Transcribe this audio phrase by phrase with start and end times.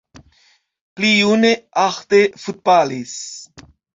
[0.99, 1.51] Pli june
[1.83, 3.15] Ahde futbalis.